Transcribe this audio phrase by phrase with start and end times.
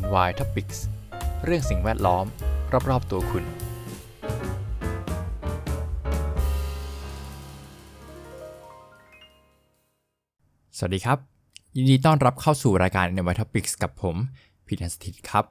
[0.00, 0.78] NY Topics
[1.44, 2.24] เรื่องสิ่งแวดล้อม
[2.90, 3.44] รอบ ๆ ตัวคุณ
[10.76, 11.18] สวัสดีครับ
[11.76, 14.16] ยินดีต้อนรับเข้าสู่รายการ NY Topics กับผม
[14.66, 15.44] พีทันสถิตครับ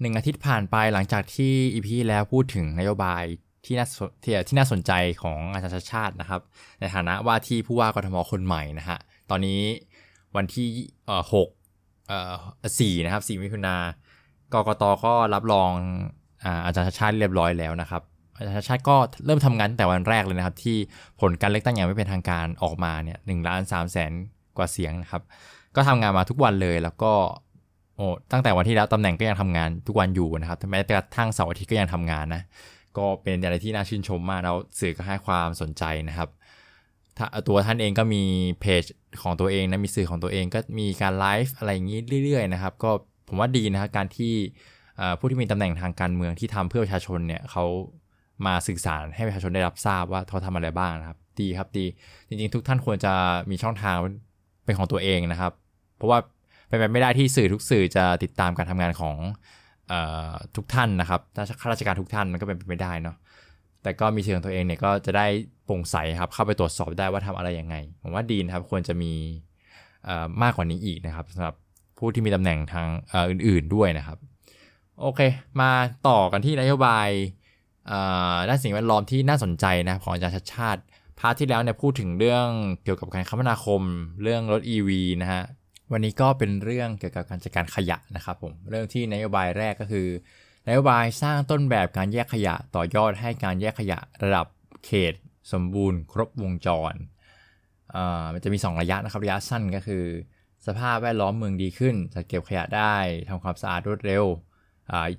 [0.00, 3.24] หนึ่งอาทิตย์ผ่านไปหลังจากที่อีพีแล้วพูดถึงนโยบาย
[3.64, 3.86] ที่น่า
[4.24, 6.40] ที่ที่น่าสนใจของอาจารย์ชาชาตินะครับ
[6.80, 8.98] ในฐานะว่าที่ผู้ว่ากทมคนใหม่นะฮะ
[9.30, 9.60] ตอนนี้
[10.36, 11.22] วันที่หกเอ่อ
[12.78, 13.76] สี่นะครับสี่มิถุนา
[14.54, 15.72] กกตก็รับรอง
[16.64, 18.02] อาจารย์ชาชาติเรียบร้อยแล้วนะครับ
[18.36, 18.96] อาจารย์ชาชาติก็
[19.26, 20.76] เริ่มทำงานแต่วันแรกเลยนะครับ ที่
[21.20, 24.12] ผลการเลือกตั้งอย่างไม่เป็นทางการออกมาเนี่ยหนึ่งล้านสามแสน
[24.56, 25.22] กว่าเสียงนะครับ
[25.76, 27.12] ก็ทำงานมาทุกวันเลยแล้วก็
[27.96, 32.42] โอ้ตั้งแต่วันที่แล้วตำแหน่งก็ยังทำงานทุกวันอยู่นะครับแม้แต่กระทั่งเสาร์อาทิตย์ก็ยังทำงานนะ
[32.98, 36.28] ก็เป็นอะไรที่น่าชื่นชมมากแล้วสื่อก็ให้ความสนใจนะครับ
[37.48, 38.22] ตัวท่านเองก็มี
[38.60, 38.84] เพจ
[39.22, 42.90] ของตัวเองนะมีสื่อของตัวเองก็มีการไลฟ์อะไรอย่างนี้เรื่อยๆนะครับก็
[43.28, 44.32] ผมว่าดีนะครับการที่
[45.18, 47.64] ผู้ที่มีตำแหน่งทางการเมืองที่ทำเพื่อประชาชนเนี่ยเขา
[48.46, 51.86] มาสื่อสารให้ประชาชนได้รับทราบว่าเขาทำอะไรบ้างนะครับ ดีครับดี
[52.28, 53.12] จริงๆ ทุกท่านควรจะ
[53.50, 53.96] มีช่องทาง
[54.64, 55.52] เป็นของตัวเองนะครับ
[55.96, 56.18] เพราะว่า
[56.68, 59.16] เป็นไปไม่ได้ที่สื่อทุกสื่อจะติดตามการทำงานของ
[60.56, 63.16] ทุกท่านนะครับถ้าข้าราชการทุกท่านมันก็เป็นไปไม่ได้เนาะ
[63.82, 65.26] แต่ก็มีเชิงตัวเองเนี่ยก็จะได้
[65.64, 69.12] โปร่งใสครับเข้าไปตรวจสอบได้ว่าทำอะไรยังไง ผมว่าดีนะครับควรจะมี
[70.42, 71.54] มากกว่านี้อีกนะครับสำหรับ
[71.98, 72.86] ผู้ที่มีตำแหน่งทาง
[73.30, 74.18] อื่น ๆด้วยนะครับ
[75.00, 75.20] โอเค
[75.60, 75.70] มา
[76.08, 77.08] ต่อกันที่นโยบาย
[78.48, 80.80] ด้านสิ่งแวดล้อมที่น่าสนใจนะของอาจารย์ชัชชาติ
[81.18, 82.46] part ที่แล้วเนี่ยพูดถึงเรื่อง
[82.84, 83.82] เกี่ยวกับการคมนาคม
[84.22, 84.90] เรื่องรถ EV
[85.22, 85.42] นะฮะ
[85.92, 90.06] วันนี้ก็เป็นเรื่องเกี่ยวกับการจัดการขยะนะครับผมเรื่องที่นโยบายแรกก็คือ
[90.72, 94.46] นโยบายสร้างต้นแบบการแยกขยะต่อยอดให้การแยกขยะระดับ
[94.84, 95.14] เขต
[95.52, 96.94] สมบูรณ์ครบวงจร
[98.32, 100.04] มันจะมี 2 ระยะนะครับ ระยะสั้นก็คือ
[100.66, 102.94] สภาพแวดล้อมเมืองดีขึ้นจัดเก็บขยะได้
[103.28, 104.24] ทำความสะอาดรวดเร็ว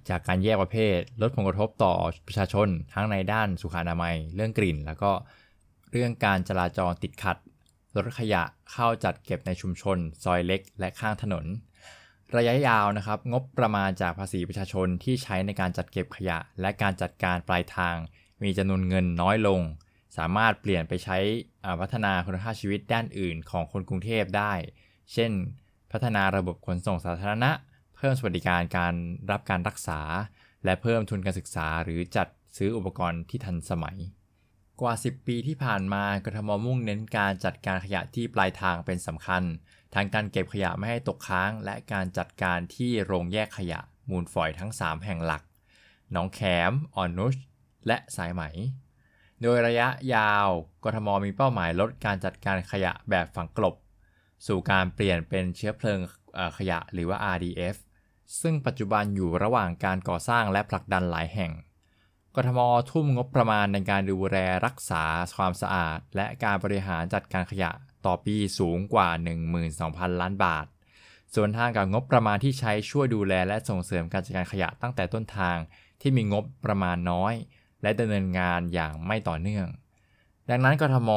[0.10, 1.94] จากการแยกประเภท ลดผลกระทบต่อ
[2.28, 5.12] ประชาชน ทั้งในด้านสุขอนามัย เรื่องกลิ่น แล้วก็
[5.92, 7.38] เรื่องการจราจรติดขัด
[7.96, 11.46] รถขยะเข้าจัดเก็บในชุมชน ซอยเล็ก และข้างถนน
[12.38, 17.96] ระยะยาวนะครับ งบประมาณจากภาษีประชาชนที่ใช้ในการจัดเก็บขยะ และการจัดการปลายทาง
[18.44, 19.62] มีจำนวนเงินน้อยลง
[20.18, 21.18] สามารถเปลี่ยนไปใช้
[21.82, 24.54] พัฒนาคุณภาพชีวิตด้านอื่นของคนกรุงเทพได้
[25.14, 25.32] เช่น
[25.92, 27.52] พัฒนาระบบขนส่งสาธารณะ
[27.96, 28.94] เพิ่มสวัสดิการการ
[29.32, 30.02] รับการรักษา
[30.66, 32.28] และเพิ่มทุนการศึกษาหรือจัด
[32.58, 33.98] ซื้ออุปกรณ์ที่ทันสมัย
[34.82, 39.44] กว่า 10 ปีที่ผ่านมากทมมุ่งเน้นการจัดการขยะที่ปลายทางเป็นสำคัญ
[39.96, 45.44] ทั้งการเก็บขยะไม่ให้ตกค้าง และการจัดการที่โรงแยกขยะมูลฝอยทั้ง 3 แห่งหลัก
[46.12, 47.36] หนองแขม อ่อนนุช
[47.88, 48.42] และสายไหม
[49.42, 50.48] โดยระยะยาว
[50.84, 53.76] กทมมีเป้าหมายลดการจัดการขยะแบบฝังกลบ
[54.48, 56.00] สู่การเปลี่ยนเป็นเชื้อเพลิง
[56.58, 57.76] ขยะหรือว่า RDF
[58.42, 61.52] ซึ่งปัจจุบันอยู่ระหว่างการก่อสร้างและผลักดันหลายแห่ง
[62.36, 62.60] กทม
[62.92, 65.04] ทุ่มงบประมาณในการดูแลรักษา
[65.38, 67.72] ความสะอาด และการบริหารจัดการขยะ
[68.06, 69.10] ต่อปีสูงกว่า
[69.66, 70.66] 12,000 ล้านบาท
[71.36, 75.58] ส่วนทางกับงบประมาณที่ใช้ช่วยดูแลและส่งเสริมการจัดการขยะตั้งแต่ต้นทาง
[76.02, 77.34] ที่มีงบประมาณน้อย
[77.82, 79.68] และดำเนินงานอย่างไม่ต่อเนื่อง
[80.50, 81.10] ดังนั้นกทม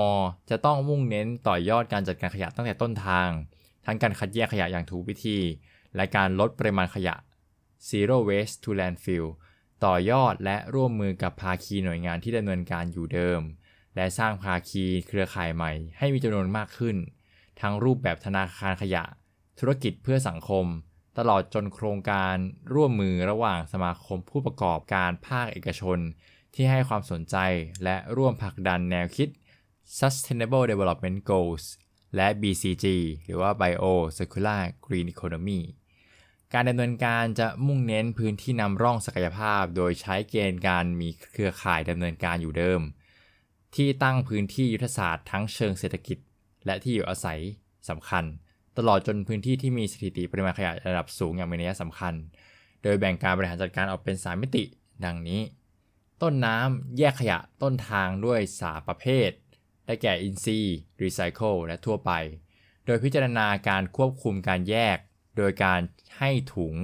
[0.50, 3.28] จะต้องมุ่งเน้นต่อยอดการจัดการขยะตั้งแต่ต้นทาง
[3.86, 5.38] ทั้งการคัดแยกขยะอย่างถูกวิธี
[5.96, 7.14] และการลดปริมาณขยะ
[7.88, 9.28] zero waste to landfill
[9.84, 13.40] ต่อยอดและร่วมมือกับภาคีหน่วยงานที่ดำเนินการอยู่เดิม
[13.96, 16.96] และสร้างภาคีเครือข่ายใหม่ให้มีจำนวนมากขึ้น
[17.60, 19.04] ทั้งรูปแบบธนาคารขยะ
[19.58, 20.66] ธุรกิจเพื่อสังคม
[21.18, 22.36] ตลอดจนโครงการ
[22.74, 25.98] ร่วมมือระหว่างสมาคมผู้ประกอบการภาคเอกชน
[26.54, 27.36] ที่ให้ความสนใจ
[27.84, 29.28] และร่วมผลักดันแนวคิด
[29.98, 31.64] Sustainable Development Goals
[32.16, 32.86] และ BCG
[33.24, 33.84] หรือว่า Bio
[34.16, 35.60] Circular Green Economy
[36.54, 42.80] การดำเนินการจะมุ่งเน้นพื้นที่นำร่องศักยภาพ โดยใช้เกณฑ์การมีเครือข่ายดำเนินการอยู่เดิม
[43.74, 46.18] ที่ตั้งพื้นที่ยุทธศาสตร์ทั้งเชิงเศรษฐกิจ
[46.66, 47.40] และที่อยู่อาศัย
[47.88, 48.24] สำคัญ
[48.78, 52.14] ตลอดจนพื้นที่ที่มีสถิติปริมาณขยะระดับสูงอย่างมีนัยสำคัญ
[52.82, 54.64] โดยแบ่งการบริหารจัดการออกเป็น 3 มิติ
[55.04, 55.40] ดังนี้
[56.22, 59.30] ต้นน้ำแยกขยะต้นทางด้วยสาประเภท
[59.86, 62.12] ได้แก่อินทรีย์รีไซเคิลและทั่วไป
[62.86, 64.98] โดยพิจารณาการควบคุมการแยก
[65.36, 65.80] โดยการ
[66.18, 66.74] ให้ถุง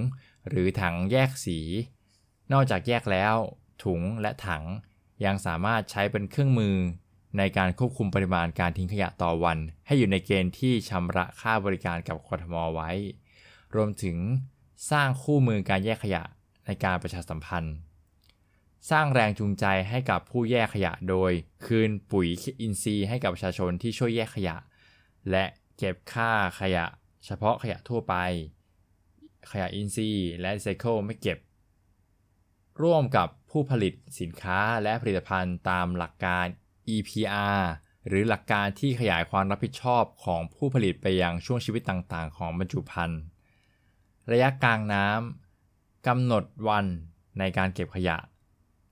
[0.48, 1.58] หรือถังแยกสี
[2.52, 3.36] นอกจากแยกแล้ว
[3.84, 4.64] ถุงและถัง
[5.24, 6.76] ยังสามารถใช้เป็นเครื่องมือ
[7.38, 12.90] ในการควบคุมปริมาณการทิ้งขยะต่อวัน ให้อยู่ในเกณฑ์ที่ชำระค่าบริการกับกทมไว้
[13.74, 14.16] รวมถึง
[14.90, 16.22] สร้างคู่มือการแยกขยะ
[16.66, 17.74] ในการประชาสัมพันธ์
[18.90, 21.32] สร้างแรงจูงใจให้กับผู้แยกขยะโดย
[21.66, 22.28] คืนปุ๋ย
[22.60, 24.56] อินทรีย์ให้กับประชาชนที่ช่วยแยกขยะ
[25.30, 25.44] และ
[25.76, 26.30] เก็บค่า
[26.60, 26.86] ขยะ
[27.24, 28.14] เฉพาะขยะทั่วไป
[29.50, 31.38] ขยะอินทรีย์และรีไซเคิลไม่เก็บ
[32.82, 36.46] ร่วมกับผู้ผลิตสินค้าและผลิตภัณฑ์ตามหลักการ
[36.94, 37.60] EPR
[38.08, 43.22] หรือหลักการที่ขยายความรับผิดชอบของผู้ผลิตไปยังช่วงชีวิตต่างๆ ของบรรจุภัณฑ์
[44.30, 46.86] ระยะกลางน้ำกำหนดวัน
[47.38, 48.18] ในการเก็บขยะ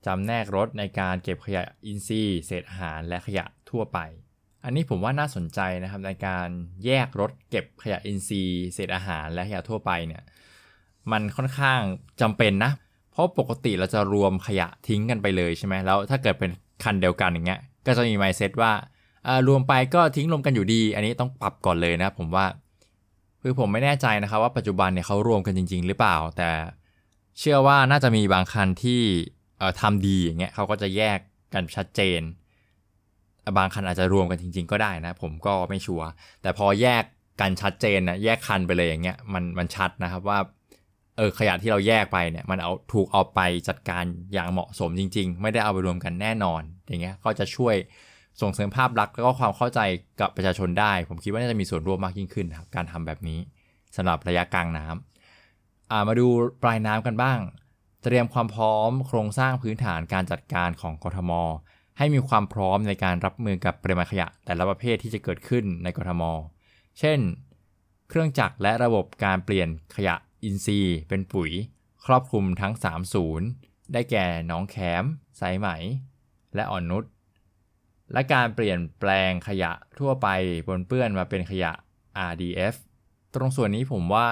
[0.05, 3.99] จำแนกรถในการเก็บขยะอินทรีย์ เศษอาหารและขยะทั่วไป
[4.63, 6.47] อันนี้ผมว่าน่าสนใจนะครับในการ
[6.85, 10.23] แยกรถเก็บขยะอินทรีย์เศษอาหารและขยะทั่วไปเนี่ย
[11.11, 11.79] มันค่อนข้าง
[12.21, 12.71] จำเป็นนะ
[13.11, 16.51] เพราะปกติเราจะรวมขยะทิ้งกันไปเลยใช่ไหมแล้วถ้าเกิดเป็น
[16.83, 18.71] คันเดียวกันอย่างเงี้ยก็จะมีไมเซ็ตว่า
[19.47, 22.45] รวมไปก็ทิ้งรวมกันอยู่ดี อันนี้ต้องปรับก่อนเลยนะผมว่า
[23.41, 26.49] คือผมไม่แน่ใจนะครับว่าปัจจุบันเนี่ยเขารวมกันจริง ๆ หรือเปล่า แต่
[27.39, 29.01] เชื่อว่าน่าจะมีบางคันที่
[29.81, 31.19] ทำดีอย่างเงี้ยเขาก็จะแยก
[31.53, 32.21] กันชัดเจน
[33.57, 36.07] บางคันอาจจะรวมกันจริง ๆ ก็ได้นะ ผมก็ไม่ชัวร์
[36.41, 37.03] แต่พอแยก
[37.41, 40.39] กันชัดเจนนะแยกคันไปเลยอย่างเงี้ยมันมันชัดนะครับว่า
[41.17, 44.03] เออขยะที่เราแยกไปเนี่ยมันเอาถูกเอาไปจัดการ
[44.33, 47.75] อย่างเหมาะสมจริง ๆ ไม่ได้เอาไปรวมกันแน่นอน อย่างเงี้ยก็จะช่วย
[48.41, 49.79] ส่งเสริมภาพลักษณ์แล้วก็ความเข้าใจ
[50.21, 53.39] กับประชาชนได้ ผมคิดว่าน่าจะมีส่วนร่วมมากยิ่งขึ้นครับการทำแบบนี้
[53.95, 56.27] สำหรับระยะกลางน้ำามาดู
[56.63, 57.39] ปลายน้ำกันบ้าง
[58.03, 61.31] เตรียมความพร้อมโครงสร้างพื้นฐานการจัดการของกทม
[61.99, 66.23] ให้มีความพร้อมในการรับมือกับปริมาณขยะแต่ละประเภทที่จะเกิดขึ้นในกรทม
[66.99, 67.19] เช่น
[68.09, 71.51] เครื่องจักรและระบบการเปลี่ยนขยะอินทรีย์ เป็นปุ๋ย
[72.05, 73.47] ครอบคลุมทั้ง 3 ศูนย์
[73.93, 75.03] ได้แก่น้องแขม
[75.39, 75.67] สายไหม
[76.55, 77.03] และอ่อนนุช
[78.13, 80.27] และการเปลี่ยนแปลงขยะทั่วไป
[80.67, 81.71] ปนเปื้อนมาเป็นขยะ
[82.29, 82.75] RDF
[83.35, 84.27] ตรงส่วนนี้ผมว่า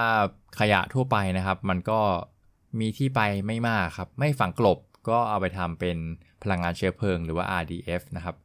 [0.60, 2.00] ขยะทั่วไปนะครับ มันก็
[2.80, 4.78] มีที่ไปไม่มากครับ ไม่ฝังกลบ
[5.08, 5.96] ก็เอาไปทำเป็น
[6.42, 8.36] พลังงานเชื้อเพลิงหรือว่า RDF นะครับ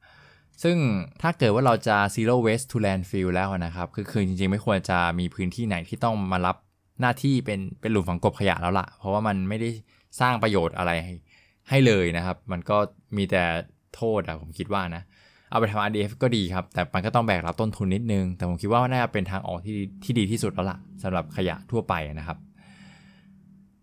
[0.63, 0.77] ซึ่ง
[1.21, 6.57] ถ้าเกิดว่าเราจะ zero waste to landfill แล้วนะครับคือคือจริงๆ ไม่ควรจะมีพื้นที่ไหนที่ต้องมารับ
[7.01, 9.69] หน้าที่เป็นเป็นหลุมฝังกบขยะแล้วละ่ะ เพราะว่ามันไม่ได้
[10.19, 11.13] สร้างประโยชน์อะไรให้
[11.69, 12.77] ให้เลยนะครับ มันก็
[13.17, 13.43] มีแต่
[13.95, 15.03] โทษอะผมคิดว่านะ
[15.49, 22.37] เอาไปทำ RDF ก็ดีครับ แต่มันก็ต้องแบกรับต้นทุนนิดนึง แต่ผมคิดว่าน่าจะเป็นทางออกที่ที่ดีที่สุดแล้วล่ะสำหรับขยะทั่วไปนะครับ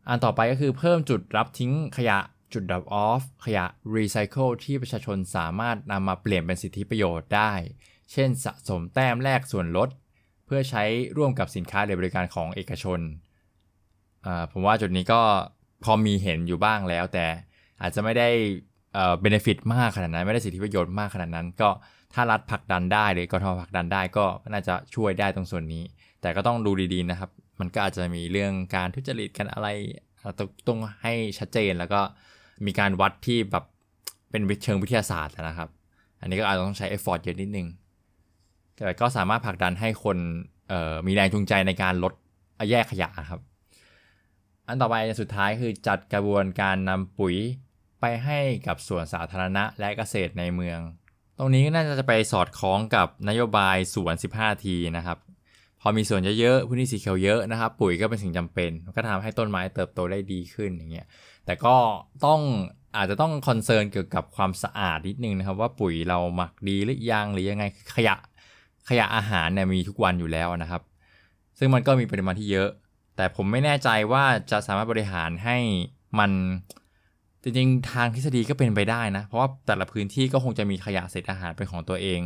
[0.09, 2.19] อันต่อไปก็คือเพิ่มจุดรับทิ้งขยะ
[2.53, 3.65] จุด drop off ขยะ
[3.97, 7.53] recycle ที่ประชาชนสามารถนำมาเปลี่ยนเป็นสิทธิประโยชน์ได้
[8.13, 9.89] เช่นสะสมแต้มแลกส่วนลด
[10.47, 10.85] เพื่อใช้
[11.17, 13.01] ร่วมกับสินค้าหรือบริการของเอกชน
[14.53, 15.21] ผมว่าจุดนี้ก็
[15.85, 17.27] พอมีเห็นอยู่บ้างแล้ว แต่
[17.81, 18.29] อาจจะไม่ได้
[18.95, 21.69] เอ่อ benefit มากขนาดนั้น ไม่ได้สิทธิประโยชน์มากขนาดนั้น ก็
[22.15, 25.85] ถ้ารัฐผลักดันได้หรือกทมผลักดันได้ก็น่าจะช่วยได้ตรงส่วนนี้
[26.21, 27.31] แต่ก็ต้องดูดีๆนะครับ
[27.61, 29.69] มันก็อาจจะมีเรื่องการทุจริตกันอะไร
[30.67, 32.01] ต้องให้ชัดเจนแล้วก็
[32.67, 33.65] มีการวัดที่แบบ
[34.31, 35.69] เป็นเชิงวิทยาศาสตร์นะครับ
[36.21, 37.67] อันนี้ก็อาจจะต้องใช้ effort เยอะนิดนึง
[38.75, 40.17] แต่ก็สามารถผลักดันให้คน
[41.07, 42.13] มีแรงจูงใจในการลด
[42.71, 43.41] แยกขยะครับ
[44.67, 47.37] อันต่อไปสุดท้ายคือจัดกระบวนการนำปุ๋ย
[48.01, 50.79] ไปให้กับส่วนสาธารณะและเกษตรในเมือง
[51.39, 55.19] ตรงนี้น่าจะไปสอดคล้องกับนโยบายสวน 15 ทีนะครับ
[55.81, 61.07] พอมีสวนเยอะๆพื้นที่สีเขียวเยอะนะครับ ปุ๋ยก็เป็นสิ่งจำเป็น ก็ทำให้ต้นไม้เติบโตได้ดีขึ้นอย่างเงี้ย
[61.51, 61.77] แต่ก็
[62.27, 62.41] ต้อง
[62.97, 67.65] อาจจะต้องคอนเซิร์นเกี่ยวกับความสะอาดนิดนึงนะครับ ว่าปุ๋ยเราหมักดีหรือยังหรือยังไง
[67.95, 68.17] ขยะ
[68.89, 70.83] ขยะอาหารเนี่ยมีทุกวันอยู่แล้วนะครับ
[71.59, 72.69] ซึ่งมันก็มีปริมาณที่เยอะ
[73.17, 75.57] แต่ผมไม่แน่ใจว่าจะสามารถบริหารให้
[76.19, 76.31] มัน
[77.43, 82.21] จริงๆ ทางทฤษฎีก็เป็นไปได้นะ เพราะว่าแต่ละพื้นที่ก็คงจะมีขยะเศษอาหารเป็นของตัวเอง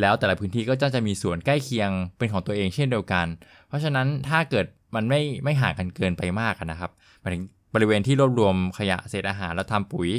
[0.00, 3.26] แล้วแต่ละพื้นที่ก็จะจะมีส่วนใกล้เคียงเป็นของตัวเองเช่นเดียวกัน
[3.68, 10.10] เพราะฉะนั้นถ้าเกิดมันไม่ไม่ห่างกันเกินไปมากนะครับหมายถึง บริเวณที่รวบรวมขยะเศษอาหารแล้วทำปุ๋ย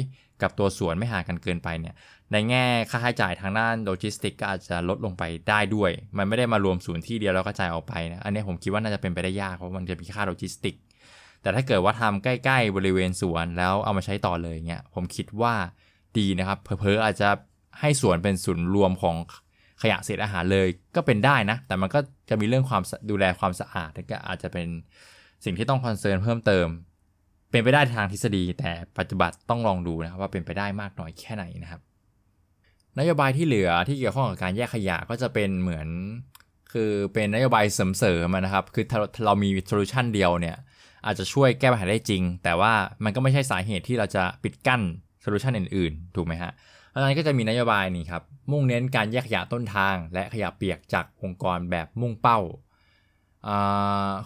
[0.42, 1.94] กับตัวสวนไม่ห่างกันเกินไปเนี่ย
[2.32, 10.74] ในแง่ค่าใช้จ่ายทางด้านโลจิสติกก็อาจจะลดลงไปได้ด้วย มันไม่ได้มารวมศูนย์ที่เดียวแล้วก็จ่ายออกไปนะอันนี้ผมคิดว่าน่าจะเป็นไปได้ยากเพราะมันจะมีค่าโลจิสติก
[11.42, 15.54] แต่ถ้าเกิดว่าทำใกล้ ๆ บริเวณสวนแล้วเอามาใช้ต่อเลยเงี้ยผมคิดว่า
[16.18, 17.28] ดีนะครับเผลอๆอาจจะ
[17.80, 19.16] ให้สวนเป็นศูนย์รวมของ
[19.82, 20.66] ขยะเศษอาหารเลย
[20.96, 24.68] ก็เป็นได้นะ แต่มันก็จะมีเรื่องความดูแลความสะอาดก็อาจจะเป็น
[25.44, 26.66] สิ่งที่ต้อง concern เพิ่มเติม
[27.52, 31.80] เป็นไปได้ทางทฤษฎี แต่ปัจจุบันต้องลองดูนะครับว่าเป็นไปได้มากน้อยแค่ไหนนะครับ
[32.98, 35.88] นโยบายที่เหลือที่เกี่ยวข้องกับการแยกขยะก็จะเป็นเหมือน
[36.72, 40.56] คือเป็นนโยบายเสริมๆนะครับ คือถ้าเรามี solution เดียวเนี่ย
[41.06, 42.72] อาจจะช่วยแก้ปัญหาได้จริง แต่ว่า
[43.04, 44.82] มันก็ไม่ใช่สาเหตุที่เราจะปิดกั้น
[45.22, 46.52] solution อื่นๆ ถูกไหมฮะ
[46.88, 52.38] เพราะนั้นก็จะมีนโยบายนี่ครับ มุ่งเน้นการแยกขยะต้นทาง และขยะเปียกจากองค์กรแบบมุ่งเป้า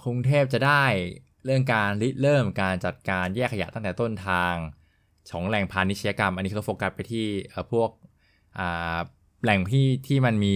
[0.05, 0.85] กรุงเทพจะได้
[1.47, 4.55] เรื่องการริเริ่มการจัดการแยกขยะตั้งแต่ต้นทาง
[5.31, 7.27] ของแหล่งพาณิชยกรรม อันนี้เขาโฟกัสไปที่
[7.73, 7.91] พวก
[9.43, 10.55] แหล่งที่ที่มันมี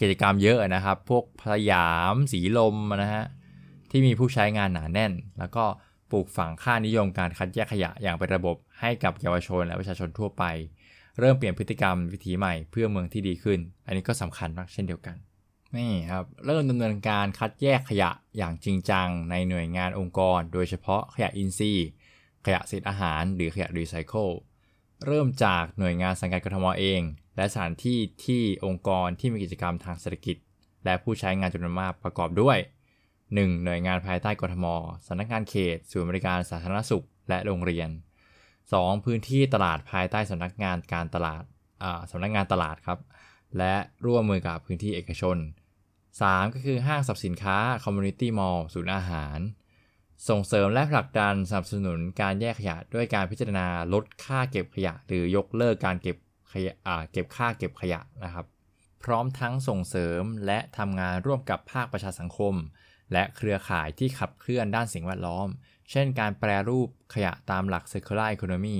[0.00, 3.24] กิจกรรมเยอะนะครับ พวกพยามสีลมนะฮะ
[3.90, 5.64] ที่มีผู้ใช้งานหนาแน่น แล้วก็
[6.10, 10.44] ปลูกฝังค่านิยมการคัดแยกขยะอย่างเป็นระบบให้กับเยาวชนและประชาชนทั่วไป
[11.20, 15.16] เริ่มเปลี่ยนพฤติกรรมวิถีใหม่เพื่อเมืองที่ดีขึ้น อันนี้ก็สำคัญมากเช่นเดียวกัน
[15.76, 21.88] นี่ครับเริ่มดำเนินการคัดแยกขยะอย่างจริงจังในหน่วยงานองค์กร โดยเฉพาะขยะอินทรีย์
[22.44, 24.28] ขยะเศษอาหาร หรือขยะรีไซเคิล
[25.06, 27.00] เริ่มจากหน่วยงานสังกัดกทมเอง
[27.36, 30.36] และสถานที่ที่องค์กรที่มีกิจกรรมทางเศรษฐกิจ
[30.84, 32.58] และผู้ใช้งานจำนวนมากประกอบด้วย
[33.12, 33.64] 1.
[33.64, 34.66] หน่วยงานภายใต้กทม
[35.06, 37.88] สำนักงานเขตศูนย์บริการสาธารณสุข และโรงเรียน
[38.46, 39.04] 2.
[39.04, 41.42] พื้นที่ตลาดภายใต้สำนักงานการตลาด
[42.10, 42.98] สำนักงานตลาดครับ
[43.58, 43.74] และ
[44.06, 45.36] ร่วมมือกับพื้นที่เอกชน
[46.20, 46.54] 3.
[46.54, 49.38] ก็คือห้างสรรพสินค้า Community Mall ศูนย์อาหาร
[50.28, 56.16] ส่งเสริมและผลักดันสนับสนุนการแยกขยะด้วยการพิจารณาลดค่าเก็บขยะ หรือยกเลิกการเก็บ
[56.52, 56.74] ขยะ
[57.12, 58.46] เก็บค่าเก็บขยะนะครับ
[59.04, 62.54] พร้อมทั้งส่งเสริมและทำงานร่วมกับภาคประชาสังคม
[63.12, 65.48] และเครือข่ายที่ขับเคลื่อนด้านสิ่งแวดล้อม
[65.90, 68.78] เช่น การแปรรูปขยะตามหลัก circular economy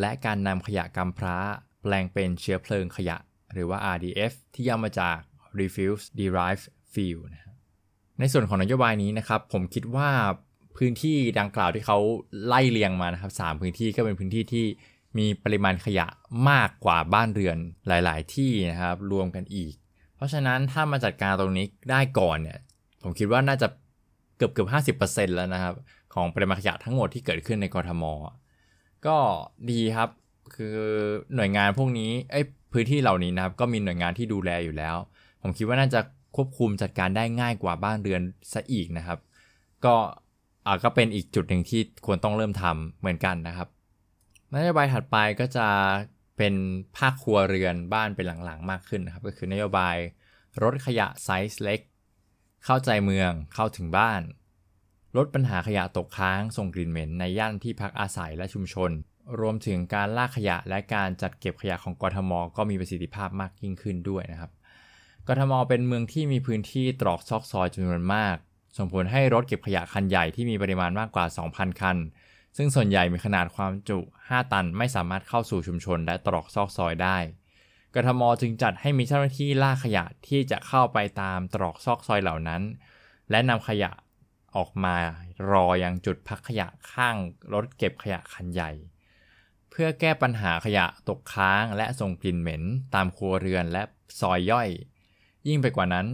[0.00, 1.38] และการนำขยะกำพร้า
[1.82, 3.16] แปลงเป็นเชื้อเพลิงขยะ
[3.52, 5.18] หรือว่า RDF ที่ย่อมาจาก
[5.60, 6.62] refuse derive
[6.92, 7.44] fuel นะ
[8.20, 10.10] ในส่วนของนโยบายนี้นะครับ ผมคิดว่า
[10.76, 11.98] พื้นที่ดังกล่าวที่เขา
[12.46, 14.66] ไล่เรียงมานะครับสพื้นที่ก็เป็นพื้นที่ที่
[15.18, 16.06] มีปริมาณขยะ
[16.50, 17.56] มากกว่าบ้านเรือน
[17.88, 19.74] หลาย ๆ ที่นะครับรวมกันอีก
[20.16, 22.58] เพราะฉะนั้นถ้ามาจัดการตรงนี้ได้ก่อนเนี่ย
[23.02, 23.68] ผมคิดว่าน่าจะ
[24.36, 25.74] เกือบเกือบห้าสิบเปอร์เซ็นต์แล้วนะครับ
[26.14, 28.04] ของปริมาณขยะทั้งหมดที่เกิดขึ้นในกรทม
[29.06, 29.16] ก็
[29.70, 30.08] ดีครับ
[30.54, 30.76] คือ
[31.34, 32.40] หน่วยงานพวกนี้ไอ้
[32.72, 34.96] พื้นที่เหล่านี้นะครับ ก็มีหน่วยงานที่ดูแลอยู่แล้ว
[35.42, 36.00] ผมคิดว่าน่าจะ
[36.36, 39.18] ควบคุมจัดการได้ง่ายกว่าบ้านเรือนซะอีกนะครับ
[39.84, 39.94] ก็
[40.66, 43.68] อ่าก็เป็นอีกจุดหนึ่งที่ควรต้องเริ่มทำเหมือนกันนะครับ
[44.54, 45.66] นโยบายถัดไปก็จะ
[46.36, 46.54] เป็น
[46.96, 49.96] ภาคครัวเรือนบ้านเป็นหลังๆ มากขึ้นนะครับ ก็คือนโยบาย
[50.62, 51.80] ลดขยะไซส์เล็ก
[52.64, 54.20] เข้าใจเมืองเข้าถึงบ้าน
[55.16, 58.90] ลดปัญหาขยะตกค้างส่งกลิ่นเหม็นในย่านที่พักอาศัยและชุมชน
[59.40, 64.50] รวมถึงการลากขยะและการจัดเก็บขยะของกทม ก็มีประสิทธิภาพมากยิ่งขึ้นด้วยนะครับ
[65.28, 68.36] กทมเป็นเมืองที่มีพื้นที่ตรอกซอกซอยจำนวนมาก
[68.76, 71.96] ส่งผลให้รถเก็บขยะคันใหญ่ที่มีปริมาณมากกว่า 2,000 คัน
[72.56, 77.18] ซึ่งส่วนใหญ่มีขนาดความจุ 5 ตันไม่สามารถเข้าสู่ชุมชนและตรอกซอกซอยได้
[77.94, 82.62] กทมจึงจัดให้มีเจ้าหน้าที่ลากขยะที่จะเข้าไปตามตรอกซอกซอยเหล่านั้น
[83.30, 83.90] และนำขยะ
[84.56, 84.96] ออกมา
[85.50, 87.16] รอยังจุดพักขยะข้าง
[87.52, 88.70] รถเก็บขยะคันใหญ่
[89.70, 92.62] เพื่อแก้ปัญหาขยะตกค้างและส่งกลิ่นเหม็น
[92.94, 93.82] ตามครัวเรือนและ
[94.20, 94.68] ซอยย่อย
[95.48, 96.06] ยิ่งไปกว่านั้น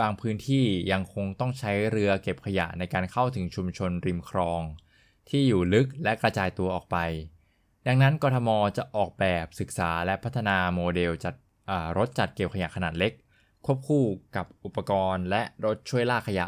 [0.00, 4.62] บางพื้นที่ยังคงต้องใช้เรือเก็บขยะในการเข้าถึงชุมชนริมคลอง
[5.28, 6.96] ที่อยู่ลึกและกระจายตัวออกไป
[7.86, 11.34] ดังนั้นกทมจะออกแบบศึกษาและพัฒนาโมเดลจัด
[11.96, 13.12] รถจัดเก็บขยะขนาดเล็ก
[13.64, 14.04] ควบคู่
[14.36, 16.46] กับอุปกรณ์ และรถช่วยลากขยะ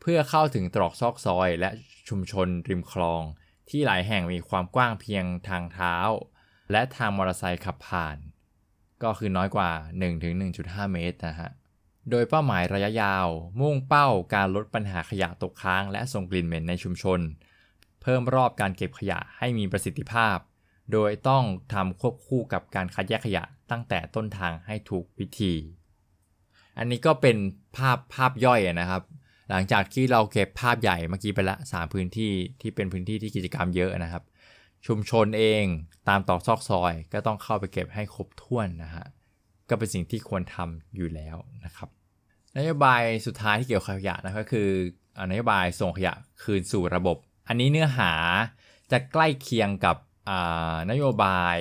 [0.00, 1.70] เพื่อเข้าถึงตรอกซอกซอย และ
[2.08, 3.22] ชุมชนริมคลอง
[3.68, 5.96] ที่หลายแห่งมีความกว้างเพียงทางเท้า
[6.72, 8.16] และทางมอเตอร์ไซค์ขับผ่าน
[9.02, 9.70] ก็คือน้อยกว่า
[10.32, 11.50] 1-1.5 เมตรนะฮะ
[12.10, 13.26] โดยเป้าหมายระยะยาว
[13.60, 17.20] มุ่งเป้าการลดปัญหาขยะตกค้าง และส่งกลิ่นเหม็นในชุมชน
[18.02, 20.36] เพิ่มรอบการเก็บขยะให้มีประสิทธิภาพ
[20.92, 25.52] โดยต้องทำควบคู่กับการคัดแยกขยะตั้งแต่ต้นทางให้ถูกวิธี
[26.78, 27.36] อันนี้ก็เป็น
[27.76, 29.02] ภาพภาพย่อยนะครับ
[29.50, 34.22] หลังจากที่เราเก็บภาพใหญ่เมื่อกี้ไปละสามพื้นที่ที่เป็นพื้นที่ที่กิจกรรมเยอะนะครับ
[34.86, 35.64] ชุมชนเอง
[36.08, 39.06] ตามตอกซอกซอย ก็ต้องเข้าไปเก็บให้ครบถ้วนนะฮะ
[39.68, 41.88] ก็เป็นสิ่งที่ควรทำอยู่แล้วนะครับ
[42.56, 44.68] นโยบายสุดท้ายที่เกี่ยวกับขยะนะก็คือ
[45.30, 47.16] นโยบายส่งขยะคืนสู่ระบบ
[47.48, 48.12] อันนี้เนื้อหา
[48.92, 49.96] จะใกล้เคียงกับ
[50.90, 51.58] นโยบาย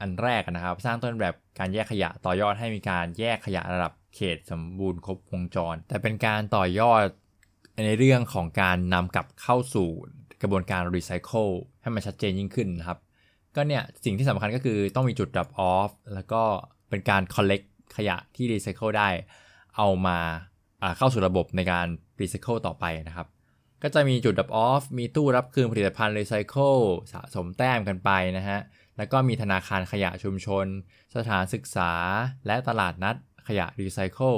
[0.00, 7.02] อันแรกนะครับ สร้างต้นแบบการแยกขยะต่อยอดให้มีการแยกขยะระดับเขตสมบูรณ์ครบวงจร แต่เป็นการต่อยอด
[7.86, 9.90] ในเรื่องของการนำกลับเข้าสู่
[10.42, 11.46] กระบวนการรีไซเคิล
[11.82, 12.98] ให้มันชัดเจนยิ่งขึ้นนะครับ
[13.56, 16.42] ก็เนี่ย สิ่งที่สำคัญก็คือต้องมีจุด drop off แล้วก็
[16.88, 17.66] เป็นการ collect
[17.96, 19.08] ขยะที่รีไซเคิลได้
[19.76, 20.18] เอามา
[20.96, 21.86] เข้าสู่ระบบในการ
[22.20, 23.26] รีไซเคิลต่อไปนะครับ
[23.82, 26.74] ก็จะมีจุด drop off มีตู้รับคืนผลิตภัณฑ์รีไซเคิล
[27.12, 28.58] สะสมแต้มกันไปนะฮะ
[28.96, 30.66] แล้วก็มีธนาคารขยะชุมชน
[31.16, 31.92] สถานศึกษา
[32.46, 33.16] และตลาดนัด
[33.48, 34.34] ขยะรีไซเคิล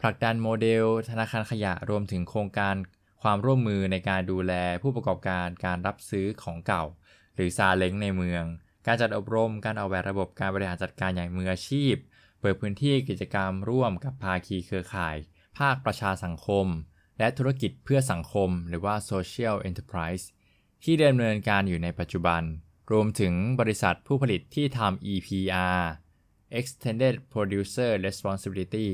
[0.00, 2.74] ผลักดันโมเดล ธนาคารขยะรวมถึงโครงการ
[3.22, 6.84] ความร่วมมือในการดูแลผู้ประกอบการการรับซื้อของเก่า
[7.34, 8.44] หรือซาเล้งในเมือง
[8.86, 11.94] การจัดอบรมการออกแบบระบบการบริหารจัดการอย่างมืออาชีพ
[12.40, 15.16] เปิดพื้นที่กิจกรรมร่วมกับภาคีเครือข่าย
[15.58, 16.66] ภาคประชาสังคม
[17.18, 20.24] และธุรกิจเพื่อสังคม หรือว่า Social Enterprise
[20.84, 22.42] ที่ดำเนินการอยู่ในปัจจุบัน
[22.92, 25.82] รวมถึงบริษัทผู้ผลิตที่ทำ EPR
[26.58, 28.88] Extended Producer Responsibility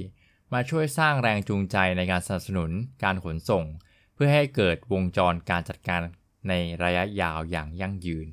[0.52, 2.70] มาช่วยสร้างแรงจูงใจในการสนับสนุน
[3.02, 3.64] การขนส่ง
[4.22, 6.00] พื่อพื่อให้เกิดวงจรการจัดการ
[6.48, 6.52] ใน
[6.84, 8.26] ระยะยาวอย่างยั่งยืน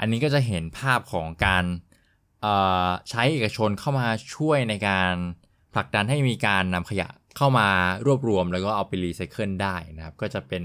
[0.00, 1.64] อันนี้ก็จะเห็นภาพของการ
[3.10, 5.12] ใช้เอกชนเข้ามาช่วยในการ
[5.74, 7.68] ผลักดันให้มีการนำขยะเข้ามา
[8.06, 10.62] รวบรวมแล้วก็เอาไปรีไซเคิลได้นะครับ ก็จะเป็น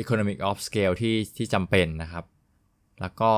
[0.00, 2.24] economic of scale ที่ที่จำเป็นนะครับ
[3.00, 3.32] แล้วก็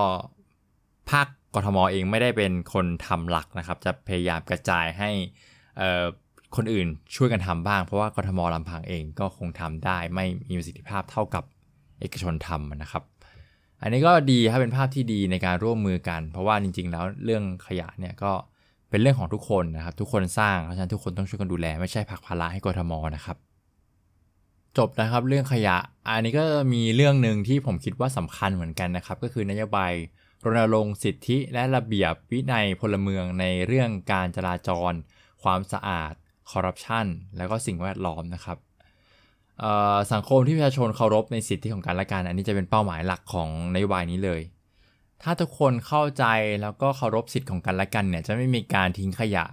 [1.10, 5.10] ภาคกทมเองไม่ได้เป็นคนทำหลักนะครับ จะพยายามกระจายให้
[6.56, 11.44] คนอื่นช่วยกันทำบ้าง เพราะว่ากทมลำพังเองก็คงทำได้ไม่มีประสิทธิภาพเท่ากับ
[12.00, 13.02] เอกชนทำนะครับ
[13.82, 18.32] อันนี้ก็ดีครับเป็นภาพที่ดีในการร่วมมือกัน เพราะว่าจริง ๆ แล้วเรื่องขยะเนี่ยก็
[18.90, 23.36] เป็นเรื่องของทุกคนนะครับ ทุกคนสร้างเพราะฉะนั้นทุกคนต้องช่วยกันดูแล ไม่ใช่ผักภาระให้กทมนะครับ
[24.78, 25.76] จบนะครับเรื่องขยะ
[26.08, 29.92] อันนี้ก็มีเรื่องหนึ่งที่ผมคิดว่าสำคัญเหมือนกันนะครับ ก็คือนโยบาย
[30.44, 34.92] รณรงค์สิทธิและระเบียบวินัยพลเมืองในเรื่องการจราจร
[35.42, 36.12] ความสะอาด
[36.50, 38.58] คอร์รัปชันแล้วก็สิ่งแวดล้อมนะครับ
[40.12, 44.40] สังคมที่ประชาชนเคารพในสิทธิของกันและกัน อันนี้จะเป็นเป้าหมายหลักของนโยบายนี้เลย
[45.22, 46.24] ถ้าทุกคนเข้าใจ
[46.62, 49.44] แล้วก็เคารพสิทธิของกันและกันเนี่ยจะไม่มีการทิ้งขยะ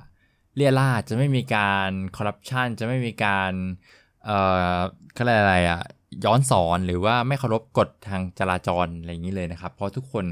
[0.56, 3.52] เลี่ยราจะไม่มีการคอร์รัปชันจะไม่มีการ
[4.26, 4.40] เอ่
[4.76, 4.78] อ
[5.18, 5.82] อะไรอะ
[6.26, 10.26] ย้อนสอนหรือว่าไม่เคารพกฎทางจราจรอะไรอย่างนี้เลยนะครับ เพราะทุกคน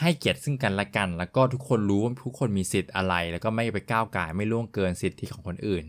[0.00, 5.84] ให้เกียรติซึ่งกันและกัน แล้วก็ทุกคนรู้ว่าทุกคนมีสิทธิ์อะไร แล้วก็ไม่ไปก้าวไก่ไม่ล่วงเกินสิทธิของคนอื่น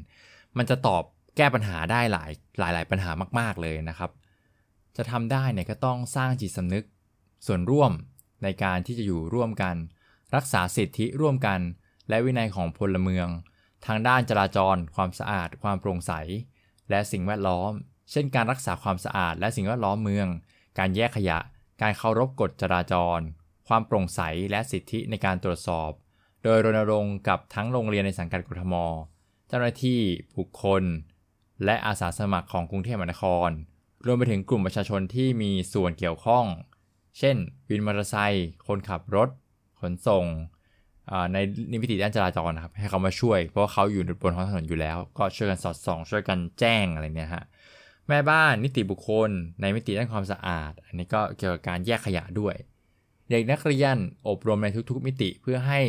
[0.57, 1.03] มันจะตอบ
[1.37, 4.11] แก้ปัญหาได้หลายหลายหลายปัญหามาก ๆเลยนะครับ
[4.97, 6.85] จะทำได้เนี่ยก็ต้องสร้างจิตสำนึก
[7.47, 7.91] ส่วนร่วม
[8.43, 9.75] ในการที่จะอยู่ร่วมกัน
[10.35, 11.59] รักษาสิทธิร่วมกัน
[12.09, 13.27] และวินัยของพลเมือง
[13.85, 16.11] ทางด้านจราจร ความสะอาด ความโปร่งใส
[16.89, 17.71] และสิ่งแวดล้อม
[18.11, 20.27] เช่น การรักษาความสะอาด และสิ่งแวดล้อมเมือง
[20.79, 21.39] การแยกขยะ
[21.81, 23.19] การเคารพกฎจราจร
[23.67, 24.21] ความโปร่งใส
[24.51, 25.91] และสิทธิในการตรวจสอบ
[26.43, 28.75] โดยรณรงค์กับทั้งโรงเรียนในสังกัดกรทม
[29.47, 29.99] เจ้าหน้าที่
[30.37, 30.83] บุคคล
[31.65, 33.49] และอาสาสมัครของกรุงเทพมหานคร
[34.05, 36.45] รวมไปถึงกลุ่มประชาชนที่มีส่วนเกี่ยวข้อง
[37.19, 37.35] เช่น
[37.69, 39.29] วินมอเตอร์ไซค์คนขับรถ
[39.79, 40.25] ขนส่ง
[41.33, 41.37] ใน
[41.71, 47.43] นิมิติด้านจราจรนะครับให้เขามาช่วย เพราะว่าเขาอยู่บนท้องถนนอยู่แล้ว ก็ช่วยกันสอดส่อง ช่วยกันแจ้งอะไรเนี่ยฮะ
[48.07, 49.29] แม่บ้านนิติบุคคล
[49.61, 52.55] ในมิติด้านความสะอาด อันนี้ก็เกี่ยวกับการแยกขยะด้วย
[53.31, 55.81] เด็กนักเรียนอบรมในทุกๆมิติเพื่อให้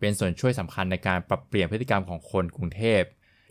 [0.00, 3.02] เป็นส่วนช่วยสำคัญในการปรับเปลี่ยนพฤติกรรมของคนกรุงเทพ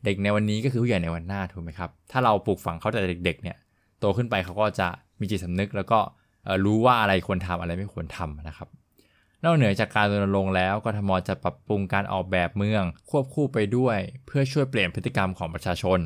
[0.05, 3.57] เด็กในวันนี้ก็คือผู้ใหญ่ในวันหน้าถูกไหมครับ ถ้าเราปลูกฝังเขาแต่เด็กๆเนี่ย
[3.99, 4.87] โตขึ้นไปเขาก็จะ
[5.19, 5.99] มีจิตสำนึก แล้วก็
[6.65, 8.69] รู้ว่าอะไรควรทำอะไรไม่ควรทำนะครับ
[9.43, 15.99] นอกเหนือจากการรณรงค์แล้วกทมจะปรับปรุงการออกแบบเมือง ควบคู่ไปด้วย เพื่อช่วยเปลี่ยนพฤติกรรมของประชาชน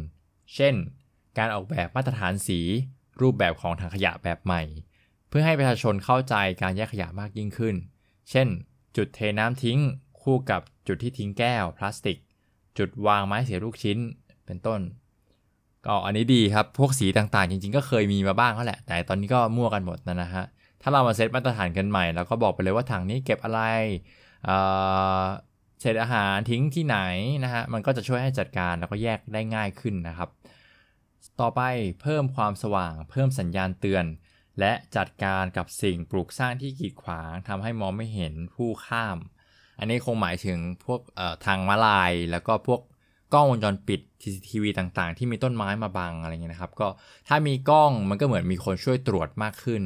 [0.56, 0.74] เช่น
[1.38, 2.60] การออกแบบมาตรฐานสี
[3.22, 4.62] รูปแบบของถังขยะแบบใหม่
[5.30, 7.76] เพื่อให้ประชาชนเข้าใจการแยกขยะมากยิ่งขึ้น
[8.30, 8.48] เช่น
[8.98, 9.80] จุดเทน้ำทิ้ง
[10.22, 12.18] คู่กับจุดที่ทิ้งแก้ว พลาสติก
[12.78, 13.98] จุดวางไม้เสียลูกชิ้น
[14.46, 14.82] เป็นต้น
[15.86, 20.46] ก็อันนี้ดีครับ พวกสีต่างๆ จริงๆ ก็เคยมีมาบ้างเขาแหละ แต่ตอนนี้ก็มั่วกันหมดนะนะฮะ
[20.82, 23.62] ถ้าเรามาเซตมาตรฐานกันใหม่ แล้วก็บอกไปเลยว่าถังนี้เก็บอะไร
[25.80, 26.98] เศษอาหารทิ้งที่ไหน
[27.44, 30.30] นะฮะ มันก็จะช่วยให้จัดการแล้วก็แยกได้ง่ายขึ้นนะครับ
[31.42, 31.62] ต่อไป
[32.02, 34.06] เพิ่มความสว่าง เพิ่มสัญญาณเตือน
[34.60, 39.18] และจัดการกับสิ่งปลูกสร้างที่กีดขวางทำให้มองไม่เห็นผู้ข้าม
[39.80, 41.00] อันนี้คงหมายถึงพวก
[41.46, 42.82] ทางมาลาย แล้วก็พวก
[43.34, 44.02] กล้องวงจรปิด
[44.50, 46.88] ทีวีต่างๆ ที่มีต้นไม้มาบังอะไรเงี้ยนะครับ ก็
[47.28, 49.82] ถ้ามีกล้องมันก็เหมือนมีคนช่วยตรวจมากขึ้น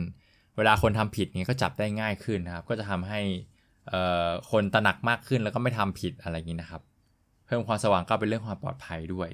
[0.58, 3.20] เวลาคนทำผิดนี้ก็จับได้ง่ายขึ้นนะครับ ก็จะทำให้
[4.52, 6.82] คนตระหนักมากขึ้นแล้วก็ไม่ทำผิดอะไรอย่างนี้นะครับ
[7.46, 9.30] เพิ่มความสว่างก็เป็นเรื่องความปลอดภัยด้วย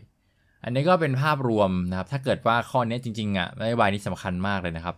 [0.63, 4.95] อันนี้ก็เป็นภาพรวมนะครับ ถ้าเกิดว่าข้อนี้จริงๆอะนโยบายนี้สำคัญมากเลยนะครับ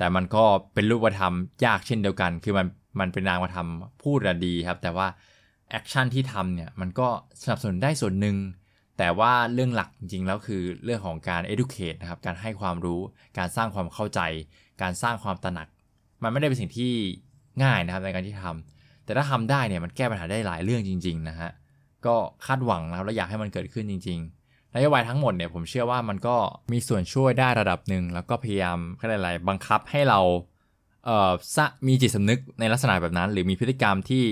[0.00, 1.34] แต่มันก็เป็นรูปธรรม
[1.64, 2.66] ยากเช่นเดียวกัน คือมัน
[3.00, 3.68] มันเป็นนามธรรม
[4.02, 5.06] พูดดีครับ แต่ว่า
[5.70, 7.08] แอคชั่นที่ทำเนี่ยมันก็
[7.42, 8.36] สนับสนุนได้ส่วนหนึ่ง
[8.98, 13.00] แต่ว่าเรื่องหลักจริงๆแล้วคือเรื่องของการ educate นะครับ การให้ความรู้
[13.38, 14.20] การสร้างความเข้าใจ
[14.82, 15.68] การสร้างความตระหนัก
[16.22, 16.92] มันไม่ได้เป็นสิ่งที่
[17.62, 21.50] ง่ายนะครับในการที่ทำแต่ถ้าทำได้เนี่ยมันแก้ปัญหาได้หลายเรื่องจริง ๆ นะฮะ
[22.06, 24.39] ก็คาดหวังนะครับและอยากให้มันเกิดขึ้นจริง ๆ
[24.74, 26.36] นโยบายทั้งหมดเนี่ยผมเชื่อว่ามันก็
[26.72, 30.20] มีส่วนช่วยได้ระดับหนึ่งแล้วก็พยายามอะไรบังคับให้เรา
[31.04, 31.30] เอ่อ
[31.86, 34.24] มีจิตสำนึกในลักษณะแบบนั้น หรือมีพฤติกรรมที่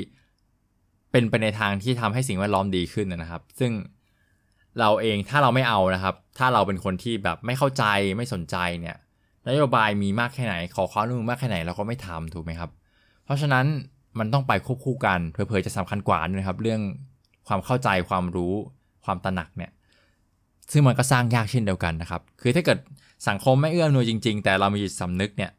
[1.13, 3.73] เป็นไปในทางที่ทำให้สิ่งแวดล้อมดีขึ้นนะครับ ซึ่ง
[4.81, 7.85] เราเองถ้าเราไม่เอานะครับ ถ้าเราเป็นคนที่แบบไม่เข้าใจ
[8.17, 8.97] ไม่สนใจเนี่ย
[9.49, 12.71] นโยบายมีมากแค่ไหน ขอความร่วมมือมากแค่ไหนเราก็ไม่ทำถูกไหมครับ
[13.25, 13.67] เพราะฉะนั้น
[14.19, 16.81] มันต้องไปควบคู่กันเผยๆจะสำคัญกว่านะครับ เรื่อง
[17.49, 18.53] ความเข้าใจความรู้
[19.05, 19.71] ความตระหนักเนี่ย
[20.73, 22.79] ซึ่งมันก็สร้างยากเช่นเดียวกันนะครับ คือถ้าเกิด
[23.29, 25.51] สังคมไม่เอื้ออำนวยจริง ๆ แต่เรามีจิตสำนึกเนี่ย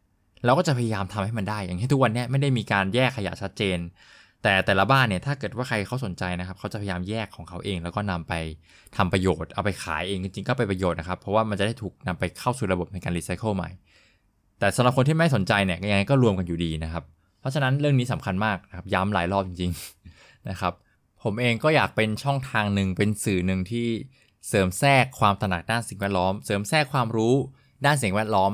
[0.46, 3.78] เราก็จะพยายามทำให้มันได้ อย่างเช่นทุกวันนี้ไม่ได้มีการแยกขยะชัดเจน
[4.44, 8.34] แต่แต่ละบ้านเนี่ย ถ้าเกิดว่าใครเขาสนใจนะครับ เขาจะพยายามแยกของเขาเอง แล้วก็นำไป
[8.98, 13.70] ทำประโยชน์ เอาไปขายเองจริงๆ ก็เป็นประโยชน์นะครับ เพราะว่ามันจะได้ถูกนำไปเข้าสู่ระบบในการรีไซเคิลใหม่
[14.60, 17.04] แต่สำหรับคนที่ไม่สนใจเนี่ย ยังไงก็รวมกันอยู่ดีนะครับ
[17.40, 19.72] เพราะฉะนั้นเรื่องนี้สำคัญมากนะครับ ย้ำหลายรอบจริง
[20.10, 20.74] ๆ นะครับ
[21.24, 23.88] ผมเองก็อยากเป็นช่องทางหนึ่งเป็นสื่อหนึ่งที่
[24.48, 27.36] เสริมแทรกความตระหนักด้านสิ่งแวดล้อม เสริมแทรกความรู้
[27.86, 28.52] ด้านสิ่งแวดล้อม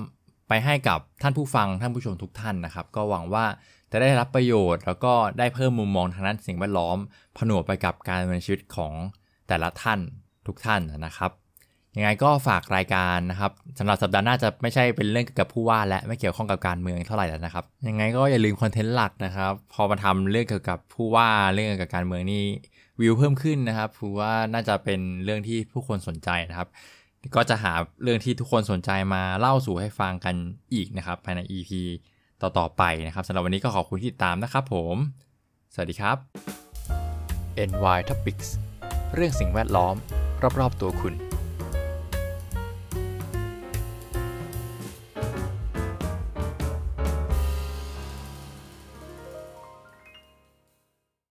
[0.50, 3.46] ไปให้กับท่านผู้ฟังท่านผู้ชมทุกท่านนะครับ ก็หวังว่า
[3.92, 6.98] จะได้รับประโยชน์ แล้วก็ได้เพิ่มมุมมองทางด้านสิ่งแวดล้อม
[7.38, 8.94] ผนวกไปกับการดำเนินชีวิตของ
[9.48, 10.00] แต่ละท่าน
[10.48, 11.32] ทุกท่านนะครับ
[11.98, 22.44] ยังไงก็ฝากรายการนะครับสำหรับสัปดาห์หน้าจะไม่ใช่เป็นเรื่องเกี่ยวกับผู้ว่าและไม่เกี่ยวข้องกับการเมืองเท่าไหร่แล้วนะครับยังไงก็อย่าลืมคอนเทนต์หลักนะครับ พอมาทำเรื่องเกี่ยวกับผู้ว่าเรื่องเกี่ยวกับการเมืองนี่
[23.00, 26.70] วิวเพิ่มขึ้นนะครับผมว่าน่าจะเป็นเรื่องที่ผู้คนสนใจนะครับ
[27.36, 30.36] ก็จะหาเรื่องที่ทุกคนสนใจมาเล่าสู่ให้ฟังกัน
[30.74, 31.72] อีกนะครับ ภายใน EP
[32.42, 34.96] ต่อๆไปนะครับสำหรับวันนี้ก็ขอบคุณที่ติดตามนะครับผม
[35.74, 36.18] สวัสดีครับ
[37.70, 38.48] NY Topics
[39.14, 39.96] เรื่องสิ่งแวดล้อม
[40.60, 41.35] รอบๆตัวคุณ